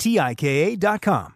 T 0.00 0.18
I 0.18 0.34
K 0.34 0.72
A.com. 0.72 1.34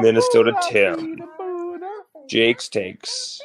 Minnesota 0.00 0.52
Tim. 0.70 1.18
Jake's 2.28 2.68
Takes. 2.68 3.40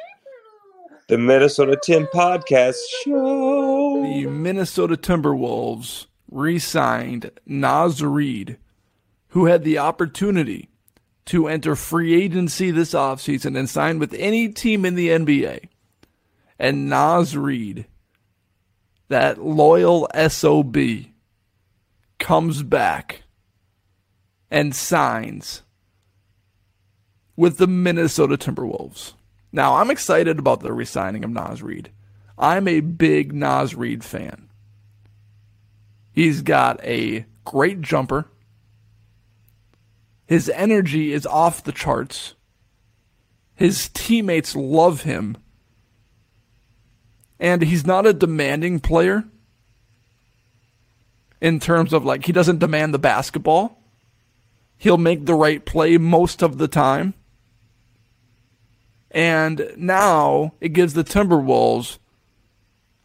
The 1.07 1.17
Minnesota 1.17 1.75
Tim 1.83 2.05
Podcast 2.13 2.75
Show. 3.03 4.03
The 4.03 4.27
Minnesota 4.27 4.95
Timberwolves 4.95 6.05
re 6.29 6.59
signed 6.59 7.31
Naz 7.47 8.03
Reid, 8.03 8.59
who 9.29 9.45
had 9.45 9.63
the 9.63 9.79
opportunity 9.79 10.69
to 11.25 11.47
enter 11.47 11.75
free 11.75 12.13
agency 12.13 12.69
this 12.69 12.93
offseason 12.93 13.57
and 13.57 13.67
sign 13.67 13.97
with 13.97 14.13
any 14.13 14.49
team 14.49 14.85
in 14.85 14.93
the 14.93 15.09
NBA. 15.09 15.67
And 16.59 16.87
Naz 16.87 17.35
Reid, 17.35 17.87
that 19.07 19.41
loyal 19.41 20.07
SOB, 20.27 20.77
comes 22.19 22.63
back 22.63 23.23
and 24.49 24.75
signs 24.75 25.63
with 27.35 27.57
the 27.57 27.67
Minnesota 27.67 28.37
Timberwolves. 28.37 29.13
Now, 29.51 29.75
I'm 29.75 29.91
excited 29.91 30.39
about 30.39 30.61
the 30.61 30.73
resigning 30.73 31.23
of 31.23 31.29
Naz 31.29 31.61
Reid. 31.61 31.91
I'm 32.37 32.67
a 32.67 32.79
big 32.79 33.33
Naz 33.33 33.75
Reid 33.75 34.03
fan. 34.03 34.49
He's 36.11 36.41
got 36.41 36.83
a 36.83 37.25
great 37.43 37.81
jumper. 37.81 38.27
His 40.25 40.49
energy 40.49 41.13
is 41.13 41.25
off 41.25 41.63
the 41.63 41.71
charts. 41.71 42.35
His 43.53 43.89
teammates 43.89 44.55
love 44.55 45.03
him. 45.03 45.37
And 47.39 47.61
he's 47.61 47.85
not 47.85 48.05
a 48.05 48.13
demanding 48.13 48.79
player 48.79 49.25
in 51.41 51.59
terms 51.59 51.93
of 51.93 52.05
like, 52.05 52.25
he 52.25 52.31
doesn't 52.31 52.59
demand 52.59 52.93
the 52.93 52.99
basketball. 52.99 53.81
He'll 54.77 54.97
make 54.97 55.25
the 55.25 55.35
right 55.35 55.65
play 55.65 55.97
most 55.97 56.41
of 56.41 56.57
the 56.57 56.67
time. 56.67 57.13
And 59.11 59.71
now 59.77 60.53
it 60.59 60.69
gives 60.69 60.93
the 60.93 61.03
Timberwolves 61.03 61.99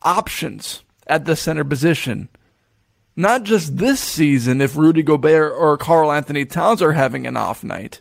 options 0.03 0.83
at 1.07 1.25
the 1.25 1.37
center 1.37 1.65
position. 1.65 2.29
Not 3.17 3.43
just 3.43 3.77
this 3.77 4.01
season 4.01 4.61
if 4.61 4.77
Rudy 4.77 5.03
Gobert 5.03 5.53
or 5.53 5.77
Karl 5.77 6.11
Anthony 6.11 6.45
Towns 6.45 6.81
are 6.81 6.93
having 6.93 7.27
an 7.27 7.37
off 7.37 7.63
night, 7.63 8.01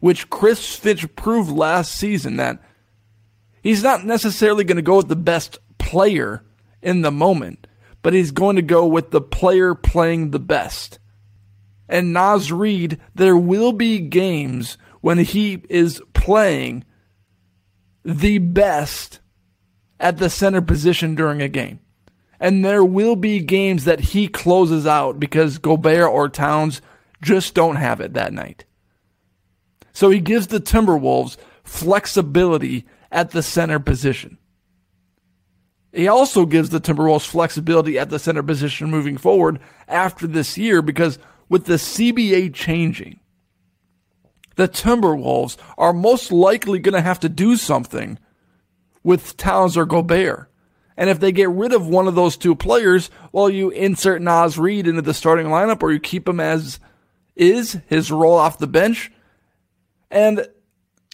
which 0.00 0.30
Chris 0.30 0.74
Finch 0.76 1.14
proved 1.16 1.50
last 1.50 1.94
season 1.94 2.36
that 2.36 2.62
he's 3.62 3.82
not 3.82 4.04
necessarily 4.04 4.64
going 4.64 4.76
to 4.76 4.82
go 4.82 4.96
with 4.96 5.08
the 5.08 5.16
best 5.16 5.58
player 5.94 6.42
in 6.82 7.02
the 7.02 7.12
moment, 7.12 7.68
but 8.02 8.12
he's 8.12 8.32
going 8.32 8.56
to 8.56 8.62
go 8.62 8.84
with 8.84 9.12
the 9.12 9.20
player 9.20 9.76
playing 9.76 10.32
the 10.32 10.40
best. 10.40 10.98
And 11.88 12.12
Naz 12.12 12.50
Reid, 12.50 13.00
there 13.14 13.36
will 13.36 13.72
be 13.72 14.00
games 14.00 14.76
when 15.02 15.18
he 15.18 15.62
is 15.70 16.02
playing 16.12 16.82
the 18.04 18.38
best 18.38 19.20
at 20.00 20.16
the 20.16 20.28
center 20.28 20.60
position 20.60 21.14
during 21.14 21.40
a 21.40 21.48
game. 21.48 21.78
And 22.40 22.64
there 22.64 22.84
will 22.84 23.14
be 23.14 23.38
games 23.38 23.84
that 23.84 24.00
he 24.00 24.26
closes 24.26 24.88
out 24.88 25.20
because 25.20 25.58
Gobert 25.58 26.10
or 26.10 26.28
Towns 26.28 26.82
just 27.22 27.54
don't 27.54 27.76
have 27.76 28.00
it 28.00 28.14
that 28.14 28.32
night. 28.32 28.64
So 29.92 30.10
he 30.10 30.18
gives 30.18 30.48
the 30.48 30.58
Timberwolves 30.58 31.36
flexibility 31.62 32.84
at 33.12 33.30
the 33.30 33.44
center 33.44 33.78
position. 33.78 34.38
He 35.94 36.08
also 36.08 36.44
gives 36.44 36.70
the 36.70 36.80
Timberwolves 36.80 37.26
flexibility 37.26 37.98
at 37.98 38.10
the 38.10 38.18
center 38.18 38.42
position 38.42 38.90
moving 38.90 39.16
forward 39.16 39.60
after 39.86 40.26
this 40.26 40.58
year 40.58 40.82
because 40.82 41.18
with 41.48 41.66
the 41.66 41.74
CBA 41.74 42.52
changing, 42.52 43.20
the 44.56 44.68
Timberwolves 44.68 45.56
are 45.78 45.92
most 45.92 46.32
likely 46.32 46.80
going 46.80 46.94
to 46.94 47.00
have 47.00 47.20
to 47.20 47.28
do 47.28 47.56
something 47.56 48.18
with 49.04 49.36
Towns 49.36 49.76
or 49.76 49.86
Gobert. 49.86 50.50
And 50.96 51.10
if 51.10 51.20
they 51.20 51.32
get 51.32 51.50
rid 51.50 51.72
of 51.72 51.86
one 51.86 52.08
of 52.08 52.14
those 52.14 52.36
two 52.36 52.54
players, 52.54 53.10
well, 53.32 53.50
you 53.50 53.70
insert 53.70 54.22
Naz 54.22 54.58
Reid 54.58 54.86
into 54.86 55.02
the 55.02 55.14
starting 55.14 55.46
lineup 55.46 55.82
or 55.82 55.92
you 55.92 56.00
keep 56.00 56.28
him 56.28 56.40
as 56.40 56.80
is, 57.36 57.78
his 57.86 58.10
role 58.10 58.36
off 58.36 58.58
the 58.58 58.66
bench, 58.66 59.10
and 60.10 60.46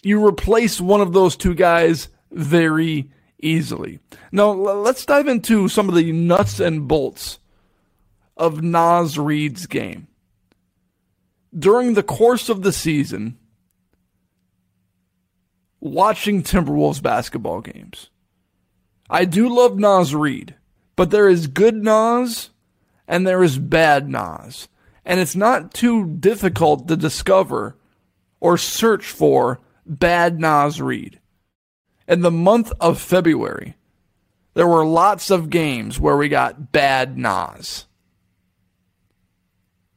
you 0.03 0.25
replace 0.25 0.79
one 0.79 1.01
of 1.01 1.13
those 1.13 1.35
two 1.35 1.55
guys 1.55 2.09
very 2.31 3.09
easily. 3.41 3.99
Now, 4.31 4.51
let's 4.51 5.05
dive 5.05 5.27
into 5.27 5.67
some 5.67 5.89
of 5.89 5.95
the 5.95 6.11
nuts 6.11 6.59
and 6.59 6.87
bolts 6.87 7.39
of 8.37 8.61
Naz 8.61 9.17
Reid's 9.17 9.67
game 9.67 10.07
during 11.57 11.93
the 11.93 12.03
course 12.03 12.49
of 12.49 12.61
the 12.61 12.71
season 12.71 13.37
watching 15.79 16.43
Timberwolves 16.43 17.01
basketball 17.01 17.61
games. 17.61 18.09
I 19.09 19.25
do 19.25 19.53
love 19.53 19.77
Naz 19.77 20.15
Reid, 20.15 20.55
but 20.95 21.11
there 21.11 21.27
is 21.27 21.47
good 21.47 21.75
Naz 21.75 22.49
and 23.07 23.27
there 23.27 23.43
is 23.43 23.57
bad 23.57 24.09
Naz. 24.09 24.69
And 25.03 25.19
it's 25.19 25.35
not 25.35 25.73
too 25.73 26.05
difficult 26.05 26.87
to 26.87 26.95
discover 26.95 27.75
or 28.39 28.57
search 28.57 29.07
for 29.07 29.59
bad 29.85 30.39
Naz 30.39 30.81
Reid. 30.81 31.19
In 32.11 32.19
the 32.19 32.29
month 32.29 32.73
of 32.81 32.99
February, 32.99 33.77
there 34.53 34.67
were 34.67 34.85
lots 34.85 35.31
of 35.31 35.49
games 35.49 35.97
where 35.97 36.17
we 36.17 36.27
got 36.27 36.73
bad 36.73 37.17
Naz. 37.17 37.85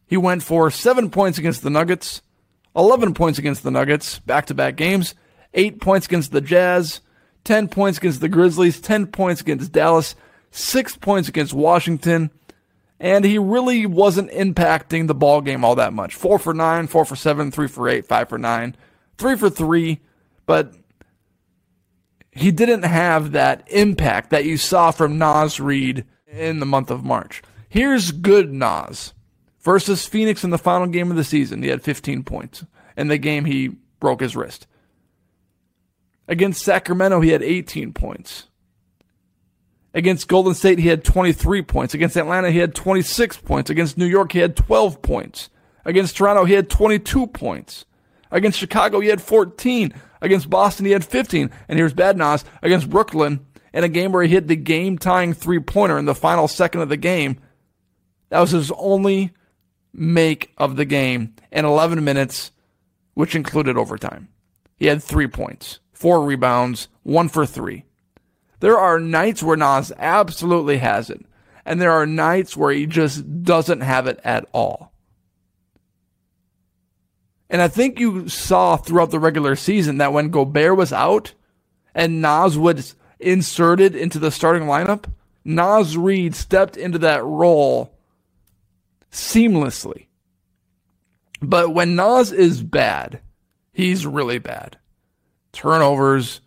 He 0.07 0.17
went 0.17 0.45
for 0.45 0.71
seven 0.71 1.11
points 1.11 1.39
against 1.39 1.65
the 1.65 1.71
Nuggets, 1.71 2.23
11 2.77 3.15
points 3.15 3.41
against 3.41 3.65
the 3.65 3.73
Nuggets, 3.73 4.21
back 4.21 4.47
to 4.47 4.55
back 4.55 4.77
games, 4.77 5.17
eight 5.55 5.81
points 5.81 6.07
against 6.07 6.31
the 6.31 6.41
Jazz, 6.41 7.01
10 7.43 7.67
points 7.67 7.99
against 7.99 8.21
the 8.21 8.29
Grizzlies, 8.29 8.81
10 8.81 9.09
points 9.09 9.41
against 9.41 9.73
Dallas, 9.73 10.15
six 10.53 10.97
points 10.97 11.29
against 11.29 11.53
Washington, 11.53 12.31
and 13.01 13.25
he 13.25 13.39
really 13.39 13.87
wasn't 13.87 14.31
impacting 14.31 15.09
the 15.09 15.17
ball 15.17 15.41
game 15.41 15.65
all 15.65 15.75
that 15.75 15.93
much. 15.93 16.15
Four 16.15 16.39
for 16.39 16.55
nine, 16.55 16.87
four 16.87 17.05
for 17.05 17.17
seven, 17.17 17.51
three 17.51 17.67
for 17.67 17.89
eight, 17.89 18.07
five 18.07 18.29
for 18.29 18.39
nine, 18.39 18.77
three 19.19 19.37
for 19.37 19.51
three, 19.51 20.01
but 20.47 20.73
he 22.35 22.51
didn't 22.51 22.83
have 22.83 23.33
that 23.33 23.67
impact 23.71 24.31
that 24.31 24.45
you 24.45 24.57
saw 24.57 24.91
from 24.91 25.19
Naz 25.19 25.61
Reid 25.61 26.05
in 26.27 26.59
the 26.59 26.67
month 26.67 26.91
of 26.91 27.05
March. 27.05 27.43
Here's 27.69 28.13
good 28.13 28.53
Naz 28.53 29.15
versus 29.61 30.07
Phoenix 30.07 30.45
in 30.45 30.51
the 30.51 30.59
final 30.59 30.87
game 30.87 31.11
of 31.11 31.17
the 31.17 31.25
season. 31.25 31.63
He 31.63 31.69
had 31.69 31.83
15 31.83 32.25
points. 32.25 32.65
In 32.97 33.09
the 33.09 33.19
game, 33.19 33.45
he 33.45 33.77
broke 34.01 34.21
his 34.21 34.37
wrist. 34.37 34.67
Against 36.27 36.65
Sacramento, 36.65 37.21
he 37.21 37.31
had 37.31 37.43
18 37.43 37.93
points. 37.93 38.49
Against 39.93 40.27
Golden 40.27 40.55
State, 40.55 40.81
he 40.81 40.89
had 40.89 41.05
23 41.05 41.63
points. 41.63 41.95
Against 41.95 42.17
Atlanta, 42.17 42.51
he 42.51 42.59
had 42.59 42.75
26 42.75 43.37
points. 43.39 43.71
Against 43.71 43.97
New 43.97 44.07
York, 44.07 44.33
he 44.33 44.41
had 44.41 44.57
12 44.57 45.03
points. 45.03 45.51
Against 45.85 46.17
Toronto, 46.17 46.45
he 46.45 46.55
had 46.55 46.69
22 46.69 47.29
points. 47.29 47.85
Against 48.31 48.59
Chicago, 48.59 48.99
he 49.01 49.09
had 49.09 49.23
14. 49.23 49.95
Against 50.25 50.49
Boston, 50.49 50.87
he 50.87 50.93
had 50.93 51.05
15. 51.05 51.51
And 51.69 51.79
here's 51.79 51.93
Badnas 51.93 52.45
Against 52.63 52.89
Brooklyn, 52.89 53.45
in 53.75 53.85
a 53.85 53.89
game 53.89 54.11
where 54.11 54.23
he 54.23 54.31
hit 54.31 54.49
the 54.49 54.57
game 54.57 54.97
tying 54.97 55.35
three 55.35 55.59
pointer 55.59 55.99
in 55.99 56.07
the 56.07 56.15
final 56.15 56.49
second 56.49 56.81
of 56.81 56.89
the 56.89 56.97
game, 56.97 57.39
that 58.31 58.41
was 58.41 58.53
his 58.53 58.73
only 58.79 59.33
make 59.93 60.51
of 60.57 60.77
the 60.77 60.87
game 60.87 61.35
in 61.53 61.67
11 61.67 62.03
minutes, 62.03 62.53
which 63.13 63.35
included 63.35 63.77
overtime. 63.77 64.29
He 64.77 64.87
had 64.87 65.03
three 65.03 65.29
points, 65.29 65.81
four 65.93 66.25
rebounds, 66.25 66.89
one 67.03 67.29
for 67.29 67.45
three. 67.45 67.85
There 68.61 68.79
are 68.79 68.99
nights 68.99 69.43
where 69.43 69.59
Naz 69.59 69.93
absolutely 69.99 70.79
has 70.79 71.11
it, 71.11 71.21
and 71.67 71.83
there 71.83 71.93
are 71.93 72.07
nights 72.07 72.57
where 72.57 72.73
he 72.73 72.87
just 72.87 73.43
doesn't 73.43 73.83
have 73.83 74.07
it 74.07 74.21
at 74.25 74.49
all. 74.53 74.94
And 77.51 77.61
I 77.61 77.69
think 77.69 78.01
you 78.01 78.29
saw 78.29 78.77
throughout 78.77 79.11
the 79.11 79.21
regular 79.21 79.57
season 79.57 79.99
that 79.99 80.13
when 80.13 80.31
Gobert 80.31 80.77
was 80.77 80.93
out 80.93 81.35
and 81.95 82.21
Naz 82.23 82.59
was 82.59 82.97
inserted 83.21 83.95
into 83.95 84.19
the 84.19 84.31
starting 84.31 84.65
lineup, 84.65 85.05
Naz 85.45 85.97
Reid 85.97 86.35
stepped 86.35 86.77
into 86.77 86.99
that 86.99 87.25
role 87.25 87.95
seamlessly. 89.13 90.07
But 91.41 91.75
when 91.75 91.95
Naz 91.95 92.33
is 92.33 92.63
bad, 92.63 93.21
he's 93.73 94.07
really 94.07 94.39
bad. 94.39 94.79
Turnovers, 95.53 96.41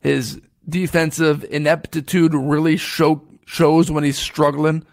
his 0.00 0.40
defensive 0.68 1.44
ineptitude 1.44 2.34
really 2.34 2.76
show, 2.76 3.26
shows 3.46 3.90
when 3.90 4.04
he's 4.04 4.18
struggling 4.18 4.84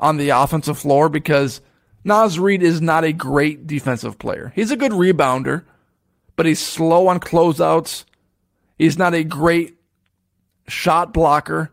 on 0.00 0.16
the 0.16 0.30
offensive 0.30 0.78
floor 0.78 1.08
because 1.08 1.60
Naz 2.04 2.38
Reid 2.38 2.62
is 2.62 2.80
not 2.80 3.04
a 3.04 3.12
great 3.12 3.66
defensive 3.66 4.18
player. 4.18 4.52
He's 4.54 4.70
a 4.70 4.76
good 4.76 4.92
rebounder, 4.92 5.64
but 6.36 6.46
he's 6.46 6.58
slow 6.58 7.08
on 7.08 7.20
closeouts. 7.20 8.04
He's 8.76 8.98
not 8.98 9.14
a 9.14 9.22
great 9.22 9.76
shot 10.66 11.12
blocker. 11.12 11.70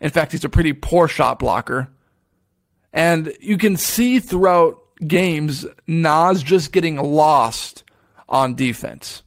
In 0.00 0.10
fact, 0.10 0.32
he's 0.32 0.44
a 0.44 0.48
pretty 0.48 0.72
poor 0.72 1.08
shot 1.08 1.38
blocker. 1.38 1.88
And 2.92 3.34
you 3.40 3.58
can 3.58 3.76
see 3.76 4.18
throughout 4.18 4.78
games 5.06 5.66
Naz 5.86 6.42
just 6.42 6.72
getting 6.72 6.96
lost 6.96 7.84
on 8.28 8.54
defense. 8.54 9.22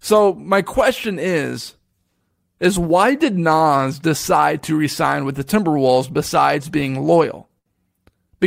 So 0.00 0.34
my 0.34 0.62
question 0.62 1.18
is 1.18 1.76
is 2.60 2.78
why 2.78 3.14
did 3.14 3.36
Naz 3.36 3.98
decide 3.98 4.62
to 4.62 4.76
resign 4.76 5.24
with 5.24 5.36
the 5.36 5.44
Timberwolves 5.44 6.10
besides 6.10 6.68
being 6.68 7.06
loyal? 7.06 7.48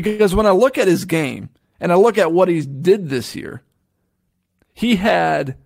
Because 0.03 0.35
when 0.35 0.45
I 0.45 0.51
look 0.51 0.77
at 0.77 0.87
his 0.87 1.05
game 1.05 1.49
and 1.79 1.91
I 1.91 1.95
look 1.95 2.19
at 2.19 2.31
what 2.31 2.49
he 2.49 2.61
did 2.61 3.09
this 3.09 3.35
year, 3.35 3.63
he 4.71 4.97
had 4.97 5.57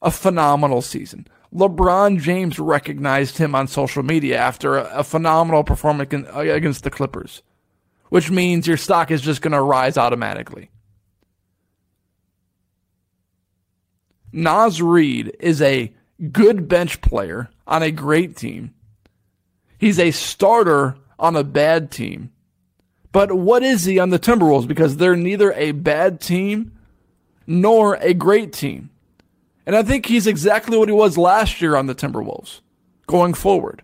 a 0.00 0.10
phenomenal 0.10 0.80
season. 0.80 1.26
LeBron 1.54 2.22
James 2.22 2.58
recognized 2.58 3.36
him 3.36 3.54
on 3.54 3.68
social 3.68 4.02
media 4.02 4.38
after 4.38 4.78
a, 4.78 5.00
a 5.00 5.04
phenomenal 5.04 5.62
performance 5.62 6.10
against 6.32 6.84
the 6.84 6.90
Clippers, 6.90 7.42
which 8.08 8.30
means 8.30 8.66
your 8.66 8.78
stock 8.78 9.10
is 9.10 9.20
just 9.20 9.42
going 9.42 9.52
to 9.52 9.60
rise 9.60 9.98
automatically. 9.98 10.70
Naz 14.32 14.80
Reid 14.80 15.36
is 15.38 15.60
a 15.60 15.92
good 16.32 16.66
bench 16.66 17.02
player 17.02 17.50
on 17.66 17.82
a 17.82 17.90
great 17.90 18.38
team. 18.38 18.72
He's 19.76 19.98
a 19.98 20.12
starter 20.12 20.96
on 21.18 21.36
a 21.36 21.44
bad 21.44 21.90
team. 21.90 22.30
But 23.14 23.30
what 23.30 23.62
is 23.62 23.84
he 23.84 24.00
on 24.00 24.10
the 24.10 24.18
Timberwolves? 24.18 24.66
Because 24.66 24.96
they're 24.96 25.14
neither 25.14 25.52
a 25.52 25.70
bad 25.70 26.20
team 26.20 26.72
nor 27.46 27.94
a 28.00 28.12
great 28.12 28.52
team. 28.52 28.90
And 29.64 29.76
I 29.76 29.84
think 29.84 30.06
he's 30.06 30.26
exactly 30.26 30.76
what 30.76 30.88
he 30.88 30.94
was 30.94 31.16
last 31.16 31.62
year 31.62 31.76
on 31.76 31.86
the 31.86 31.94
Timberwolves 31.94 32.60
going 33.06 33.32
forward. 33.32 33.82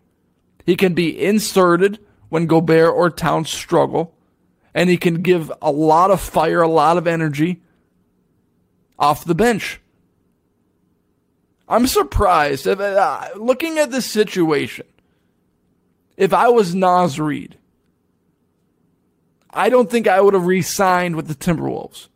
He 0.66 0.74
can 0.74 0.94
be 0.94 1.16
inserted 1.16 2.00
when 2.28 2.46
Gobert 2.46 2.92
or 2.92 3.08
Towns 3.08 3.50
struggle, 3.50 4.16
and 4.74 4.90
he 4.90 4.96
can 4.96 5.22
give 5.22 5.52
a 5.62 5.70
lot 5.70 6.10
of 6.10 6.20
fire, 6.20 6.62
a 6.62 6.68
lot 6.68 6.96
of 6.96 7.06
energy 7.06 7.62
off 8.98 9.24
the 9.24 9.36
bench. 9.36 9.80
I'm 11.68 11.86
surprised. 11.86 12.66
If, 12.66 12.80
uh, 12.80 13.28
looking 13.36 13.78
at 13.78 13.92
this 13.92 14.06
situation, 14.10 14.86
if 16.16 16.34
I 16.34 16.48
was 16.48 16.74
Naz 16.74 17.20
Reid, 17.20 17.58
I 19.52 19.68
don't 19.68 19.90
think 19.90 20.06
I 20.06 20.20
would 20.20 20.34
have 20.34 20.46
re 20.46 20.62
signed 20.62 21.16
with 21.16 21.28
the 21.28 21.34
Timberwolves. 21.34 22.08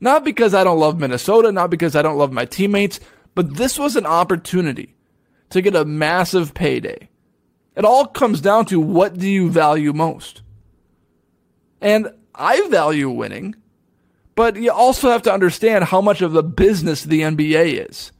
Not 0.00 0.24
because 0.24 0.54
I 0.54 0.64
don't 0.64 0.78
love 0.78 0.98
Minnesota, 0.98 1.50
not 1.50 1.70
because 1.70 1.96
I 1.96 2.02
don't 2.02 2.18
love 2.18 2.32
my 2.32 2.44
teammates, 2.44 3.00
but 3.34 3.56
this 3.56 3.78
was 3.78 3.96
an 3.96 4.06
opportunity 4.06 4.94
to 5.50 5.62
get 5.62 5.74
a 5.74 5.84
massive 5.84 6.54
payday. 6.54 7.08
It 7.74 7.84
all 7.84 8.06
comes 8.06 8.40
down 8.40 8.66
to 8.66 8.80
what 8.80 9.18
do 9.18 9.28
you 9.28 9.50
value 9.50 9.92
most? 9.92 10.42
And 11.80 12.08
I 12.34 12.68
value 12.68 13.10
winning, 13.10 13.54
but 14.34 14.56
you 14.56 14.70
also 14.70 15.10
have 15.10 15.22
to 15.22 15.32
understand 15.32 15.84
how 15.84 16.00
much 16.00 16.22
of 16.22 16.32
the 16.32 16.42
business 16.42 17.04
the 17.04 17.22
NBA 17.22 17.88
is. 17.88 18.12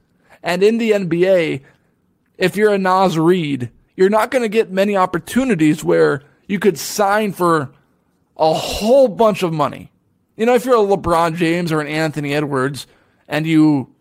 And 0.43 0.62
in 0.62 0.79
the 0.79 0.93
NBA, 0.93 1.62
if 2.38 2.56
you're 2.56 2.72
a 2.72 2.79
Naz 2.79 3.19
Reid, 3.19 3.70
you're 3.96 4.11
not 4.11 4.31
going 4.31 4.43
to 4.43 4.49
get 4.49 4.70
many 4.70 4.96
opportunities 4.96 5.82
where 5.82 6.22
you 6.46 6.58
could 6.58 6.79
sign 6.79 7.32
for 7.32 7.72
a 8.37 8.53
whole 8.53 9.09
bunch 9.09 9.43
of 9.43 9.53
money. 9.53 9.91
You 10.37 10.47
know, 10.47 10.55
if 10.55 10.65
you're 10.65 10.77
a 10.77 10.79
LeBron 10.79 11.37
James 11.37 11.73
or 11.73 11.81
an 11.81 11.87
Anthony 11.87 12.35
Edwards 12.35 12.87
and 13.27 13.47
you 13.47 13.94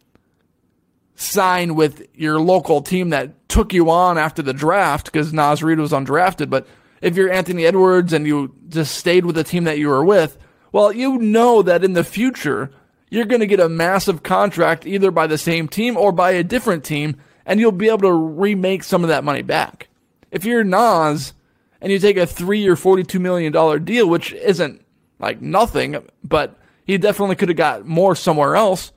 sign 1.16 1.76
with 1.76 2.08
your 2.14 2.40
local 2.42 2.82
team 2.82 3.10
that 3.10 3.48
took 3.48 3.74
you 3.74 3.90
on 3.90 4.18
after 4.18 4.42
the 4.42 4.54
draft 4.54 5.06
because 5.06 5.32
Naz 5.32 5.64
Reid 5.64 5.80
was 5.80 5.92
undrafted, 5.92 6.50
but 6.50 6.68
if 7.02 7.16
you're 7.16 7.32
Anthony 7.32 7.66
Edwards 7.66 8.12
and 8.12 8.28
you 8.28 8.54
just 8.68 8.98
stayed 8.98 9.26
with 9.26 9.36
the 9.36 9.44
team 9.44 9.64
that 9.64 9.78
you 9.78 9.88
were 9.88 10.04
with, 10.04 10.38
well, 10.72 10.92
you 10.92 11.18
know 11.18 11.62
that 11.62 11.86
in 11.86 11.94
the 11.94 12.04
future 12.04 12.72
you're 13.10 13.26
going 13.26 13.40
to 13.40 13.48
get 13.48 13.60
a 13.62 13.70
massive 13.70 14.24
contract 14.24 14.86
either 14.86 15.12
by 15.12 15.28
the 15.28 15.38
same 15.38 15.70
team 15.70 15.96
or 15.96 16.12
by 16.12 16.32
a 16.32 16.44
different 16.44 16.84
team, 16.84 17.16
and 17.46 17.60
you'll 17.60 17.72
be 17.72 17.88
able 17.88 18.00
to 18.00 18.12
remake 18.12 18.84
some 18.84 19.04
of 19.04 19.08
that 19.08 19.24
money 19.24 19.42
back. 19.42 19.88
If 20.32 20.44
you're 20.44 20.66
Naz 20.66 21.34
and 21.82 21.92
you 21.92 22.00
take 22.00 22.18
a 22.18 22.26
three 22.26 22.68
or 22.68 22.76
$42 22.76 23.20
million 23.20 23.84
deal, 23.84 24.08
which 24.08 24.34
isn't 24.34 24.86
like 25.20 25.42
nothing, 25.42 25.98
but 26.24 26.58
he 26.86 26.98
definitely 26.98 27.36
could 27.36 27.50
have 27.50 27.58
got 27.58 27.86
more 27.86 28.16
somewhere 28.16 28.56
else, 28.56 28.92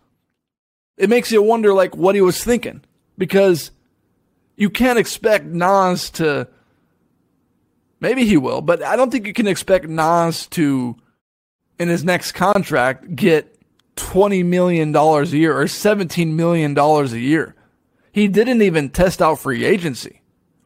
it 0.96 1.08
makes 1.08 1.30
you 1.30 1.42
wonder 1.42 1.72
like 1.72 1.96
what 1.96 2.14
he 2.14 2.20
was 2.20 2.42
thinking 2.42 2.82
because 3.16 3.70
you 4.56 4.68
can't 4.68 4.98
expect 4.98 5.46
Naz 5.46 6.10
to. 6.10 6.48
Maybe 8.00 8.24
he 8.24 8.36
will, 8.36 8.60
but 8.60 8.82
I 8.82 8.94
don't 8.94 9.10
think 9.10 9.26
you 9.26 9.32
can 9.32 9.48
expect 9.48 9.88
Naz 9.88 10.46
to, 10.48 10.96
in 11.80 11.88
his 11.88 12.04
next 12.04 12.32
contract, 12.32 13.16
get 13.16 13.58
$20 13.96 14.44
million 14.44 14.94
a 14.94 15.24
year 15.24 15.58
or 15.58 15.64
$17 15.64 16.32
million 16.32 16.78
a 16.78 17.04
year. 17.06 17.56
He 18.12 18.28
didn't 18.28 18.62
even 18.62 18.90
test 18.90 19.20
out 19.20 19.40
free 19.40 19.64
agency, 19.64 20.17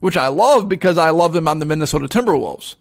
which 0.03 0.17
I 0.17 0.27
love 0.27 0.69
because 0.69 0.99
I 0.99 1.11
love 1.11 1.37
him 1.37 1.47
on 1.47 1.61
the 1.61 1.65
Minnesota 1.65 2.09
Timberwolves. 2.09 2.75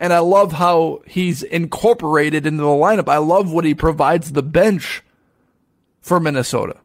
And 0.00 0.12
I 0.12 0.18
love 0.18 0.54
how 0.54 1.00
he's 1.06 1.44
incorporated 1.44 2.44
into 2.44 2.64
the 2.64 2.68
lineup. 2.68 3.08
I 3.08 3.18
love 3.18 3.52
what 3.52 3.64
he 3.64 3.72
provides 3.72 4.32
the 4.32 4.42
bench 4.42 5.04
for 6.00 6.18
Minnesota. 6.18 6.78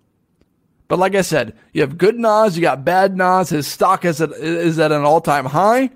But 0.88 1.00
like 1.00 1.16
I 1.16 1.22
said, 1.22 1.58
you 1.74 1.82
have 1.82 1.98
good 1.98 2.20
Naz, 2.20 2.58
you 2.58 2.62
got 2.62 2.86
bad 2.86 3.18
Naz. 3.18 3.50
His 3.50 3.66
stock 3.66 4.06
is 4.06 4.22
at, 4.22 4.30
is 4.34 4.78
at 4.78 4.92
an 4.92 5.02
all 5.02 5.20
time 5.20 5.46
high. 5.46 5.90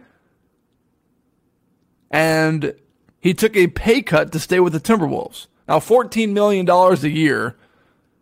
And 2.10 2.74
he 3.20 3.36
took 3.36 3.56
a 3.56 3.68
pay 3.68 4.02
cut 4.02 4.32
to 4.32 4.40
stay 4.40 4.60
with 4.60 4.74
the 4.74 4.80
Timberwolves. 4.80 5.46
Now, 5.68 5.78
$14 5.78 6.30
million 6.32 6.68
a 6.68 6.96
year 7.08 7.56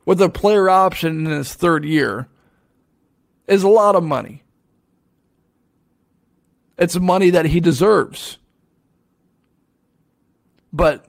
with 0.06 0.22
a 0.22 0.28
player 0.28 0.70
option 0.70 1.26
in 1.26 1.32
his 1.32 1.54
third 1.54 1.86
year 1.86 2.28
is 3.48 3.64
a 3.64 3.70
lot 3.70 3.96
of 3.96 4.04
money. 4.04 4.44
It's 6.82 7.00
money 7.00 7.30
that 7.30 7.46
he 7.46 7.60
deserves. 7.60 8.40
But 10.74 11.06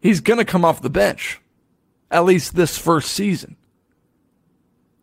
he's 0.00 0.20
going 0.20 0.38
to 0.38 0.44
come 0.46 0.64
off 0.64 0.80
the 0.80 0.88
bench, 0.88 1.38
at 2.10 2.24
least 2.24 2.56
this 2.56 2.78
first 2.78 3.12
season. 3.12 3.56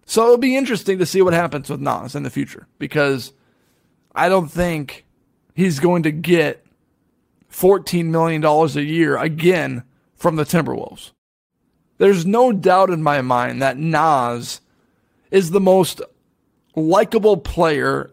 So 0.07 0.23
it'll 0.23 0.39
be 0.39 0.57
interesting 0.57 0.97
to 0.97 1.05
see 1.05 1.21
what 1.21 1.33
happens 1.33 1.69
with 1.69 1.79
Naz 1.79 2.15
in 2.15 2.23
the 2.23 2.31
future 2.31 2.67
because 2.79 3.33
I 4.15 4.29
don't 4.29 4.47
think 4.49 5.05
he's 5.53 5.79
going 5.79 6.01
to 6.01 6.11
get 6.11 6.65
$14 7.51 8.05
million 8.05 8.43
a 8.43 8.67
year 8.81 9.15
again 9.15 9.83
from 10.15 10.37
the 10.37 10.43
Timberwolves. 10.43 11.11
There's 11.99 12.25
no 12.25 12.51
doubt 12.51 12.89
in 12.89 13.03
my 13.03 13.21
mind 13.21 13.61
that 13.61 13.77
Naz 13.77 14.61
is 15.29 15.51
the 15.51 15.59
most 15.59 16.01
likable 16.75 17.37
player, 17.37 18.09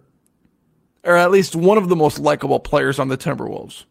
or 1.04 1.16
at 1.16 1.30
least 1.30 1.54
one 1.54 1.78
of 1.78 1.88
the 1.88 1.96
most 1.96 2.18
likable 2.18 2.60
players 2.60 2.98
on 2.98 3.08
the 3.08 3.16
Timberwolves. 3.16 3.84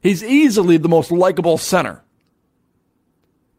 He's 0.00 0.22
easily 0.22 0.76
the 0.76 0.88
most 0.88 1.10
likable 1.10 1.58
center. 1.58 2.04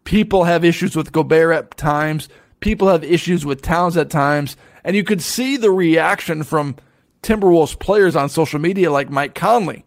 People 0.05 0.45
have 0.45 0.63
issues 0.63 0.95
with 0.95 1.11
Gobert 1.11 1.53
at 1.53 1.77
times. 1.77 2.29
People 2.61 2.87
have 2.87 3.03
issues 3.03 3.45
with 3.45 3.61
Towns 3.61 3.97
at 3.97 4.09
times. 4.09 4.55
And 4.85 4.95
you 4.95 5.03
could 5.03 5.21
see 5.21 5.57
the 5.57 5.71
reaction 5.71 6.43
from 6.43 6.77
Timberwolves 7.21 7.77
players 7.77 8.15
on 8.15 8.29
social 8.29 8.59
media 8.59 8.89
like 8.89 9.09
Mike 9.09 9.35
Conley. 9.35 9.83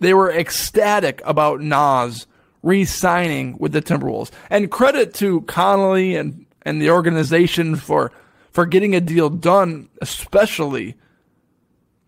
They 0.00 0.12
were 0.12 0.30
ecstatic 0.30 1.22
about 1.24 1.60
Naz 1.62 2.26
re 2.62 2.84
signing 2.84 3.56
with 3.58 3.72
the 3.72 3.80
Timberwolves. 3.80 4.30
And 4.50 4.70
credit 4.70 5.14
to 5.14 5.40
Conley 5.42 6.16
and, 6.16 6.44
and 6.62 6.82
the 6.82 6.90
organization 6.90 7.76
for, 7.76 8.12
for 8.50 8.66
getting 8.66 8.94
a 8.94 9.00
deal 9.00 9.30
done, 9.30 9.88
especially 10.00 10.96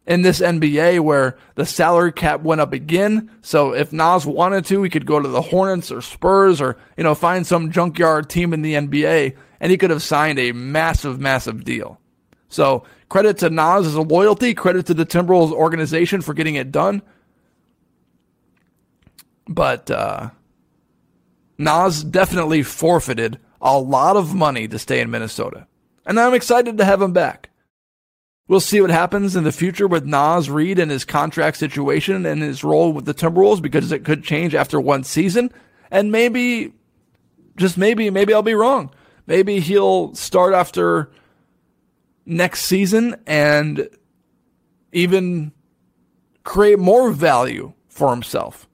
in 0.06 0.22
this 0.22 0.40
NBA 0.40 1.00
where 1.00 1.38
the 1.54 1.64
salary 1.64 2.12
cap 2.12 2.42
went 2.42 2.60
up 2.60 2.72
again. 2.72 3.30
So 3.40 3.72
if 3.74 3.92
Naz 3.92 4.26
wanted 4.26 4.64
to, 4.66 4.82
he 4.82 4.90
could 4.90 5.06
go 5.06 5.20
to 5.20 5.28
the 5.28 5.42
Hornets 5.42 5.92
or 5.92 6.00
Spurs 6.00 6.60
or, 6.60 6.76
you 6.96 7.04
know, 7.04 7.14
find 7.14 7.46
some 7.46 7.70
junkyard 7.70 8.28
team 8.28 8.52
in 8.52 8.62
the 8.62 8.74
NBA 8.74 9.36
and 9.60 9.70
he 9.70 9.78
could 9.78 9.90
have 9.90 10.02
signed 10.02 10.38
a 10.38 10.52
massive, 10.52 11.20
massive 11.20 11.64
deal. 11.64 12.00
So 12.48 12.84
credit 13.08 13.38
to 13.38 13.50
Naz 13.50 13.86
as 13.86 13.94
a 13.94 14.02
loyalty, 14.02 14.54
credit 14.54 14.86
to 14.86 14.94
the 14.94 15.06
Timberwolves 15.06 15.52
organization 15.52 16.20
for 16.20 16.34
getting 16.34 16.56
it 16.56 16.72
done. 16.72 17.02
But 19.46 19.90
uh, 19.90 20.30
Naz 21.58 22.02
definitely 22.02 22.64
forfeited 22.64 23.38
a 23.60 23.78
lot 23.78 24.16
of 24.16 24.34
money 24.34 24.66
to 24.66 24.78
stay 24.78 25.00
in 25.00 25.10
Minnesota. 25.10 25.66
And 26.04 26.18
I'm 26.18 26.34
excited 26.34 26.78
to 26.78 26.84
have 26.84 27.00
him 27.00 27.12
back. 27.12 27.50
We'll 28.48 28.60
see 28.60 28.80
what 28.80 28.90
happens 28.90 29.36
in 29.36 29.44
the 29.44 29.52
future 29.52 29.86
with 29.86 30.04
Naz 30.04 30.50
Reid 30.50 30.78
and 30.78 30.90
his 30.90 31.04
contract 31.04 31.56
situation 31.56 32.26
and 32.26 32.42
his 32.42 32.64
role 32.64 32.92
with 32.92 33.04
the 33.04 33.14
Timberwolves 33.14 33.62
because 33.62 33.92
it 33.92 34.04
could 34.04 34.24
change 34.24 34.54
after 34.54 34.80
one 34.80 35.04
season. 35.04 35.52
And 35.90 36.10
maybe, 36.10 36.72
just 37.56 37.78
maybe, 37.78 38.10
maybe 38.10 38.34
I'll 38.34 38.42
be 38.42 38.54
wrong. 38.54 38.90
Maybe 39.26 39.60
he'll 39.60 40.14
start 40.14 40.54
after 40.54 41.10
next 42.26 42.64
season 42.64 43.16
and 43.26 43.88
even 44.92 45.52
create 46.44 46.78
more 46.78 47.10
value 47.10 47.72
for 47.88 48.10
himself 48.10 48.68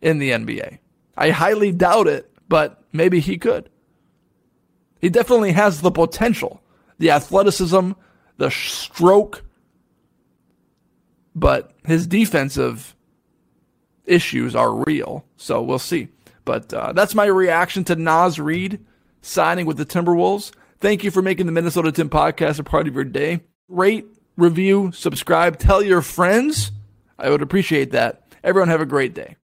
in 0.00 0.18
the 0.18 0.30
NBA. 0.30 0.78
I 1.16 1.30
highly 1.30 1.72
doubt 1.72 2.08
it, 2.08 2.30
but 2.48 2.82
maybe 2.92 3.20
he 3.20 3.38
could. 3.38 3.70
He 5.00 5.08
definitely 5.08 5.52
has 5.52 5.80
the 5.80 5.90
potential, 5.90 6.60
the 6.98 7.10
athleticism, 7.10 7.92
the 8.36 8.50
stroke, 8.50 9.44
but 11.34 11.72
his 11.84 12.06
defensive 12.06 12.96
issues 14.04 14.54
are 14.54 14.84
real. 14.84 15.24
So 15.36 15.62
we'll 15.62 15.78
see. 15.78 16.08
But 16.44 16.72
uh, 16.72 16.92
that's 16.92 17.14
my 17.14 17.26
reaction 17.26 17.84
to 17.84 17.96
Naz 17.96 18.38
Reid 18.38 18.84
signing 19.20 19.66
with 19.66 19.76
the 19.76 19.86
Timberwolves. 19.86 20.52
Thank 20.80 21.04
you 21.04 21.10
for 21.10 21.22
making 21.22 21.46
the 21.46 21.52
Minnesota 21.52 21.90
Tim 21.92 22.08
podcast 22.08 22.58
a 22.58 22.64
part 22.64 22.86
of 22.86 22.94
your 22.94 23.04
day. 23.04 23.40
Rate, 23.68 24.06
review, 24.36 24.92
subscribe, 24.92 25.58
tell 25.58 25.82
your 25.82 26.02
friends. 26.02 26.70
I 27.18 27.30
would 27.30 27.42
appreciate 27.42 27.90
that. 27.92 28.22
Everyone 28.44 28.68
have 28.68 28.80
a 28.80 28.86
great 28.86 29.14
day. 29.14 29.36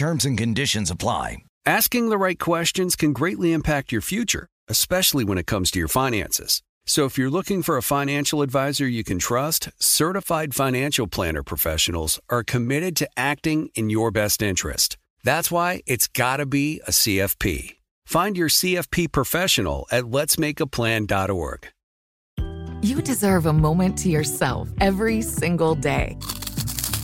Terms 0.00 0.24
and 0.24 0.38
conditions 0.38 0.90
apply. 0.90 1.42
Asking 1.66 2.08
the 2.08 2.16
right 2.16 2.38
questions 2.38 2.96
can 2.96 3.12
greatly 3.12 3.52
impact 3.52 3.92
your 3.92 4.00
future, 4.00 4.46
especially 4.66 5.24
when 5.24 5.36
it 5.36 5.46
comes 5.46 5.70
to 5.70 5.78
your 5.78 5.88
finances. 5.88 6.62
So 6.86 7.04
if 7.04 7.18
you're 7.18 7.28
looking 7.28 7.62
for 7.62 7.76
a 7.76 7.82
financial 7.82 8.40
advisor 8.40 8.88
you 8.88 9.04
can 9.04 9.18
trust, 9.18 9.68
certified 9.78 10.54
financial 10.54 11.06
planner 11.06 11.42
professionals 11.42 12.18
are 12.30 12.42
committed 12.42 12.96
to 12.96 13.10
acting 13.14 13.68
in 13.74 13.90
your 13.90 14.10
best 14.10 14.40
interest. 14.40 14.96
That's 15.22 15.50
why 15.50 15.82
it's 15.84 16.08
got 16.08 16.38
to 16.38 16.46
be 16.46 16.80
a 16.86 16.92
CFP. 16.92 17.76
Find 18.06 18.38
your 18.38 18.48
CFP 18.48 19.12
professional 19.12 19.86
at 19.90 20.04
letsmakeaplan.org. 20.04 21.68
You 22.80 23.02
deserve 23.02 23.44
a 23.44 23.52
moment 23.52 23.98
to 23.98 24.08
yourself 24.08 24.70
every 24.80 25.20
single 25.20 25.74
day. 25.74 26.16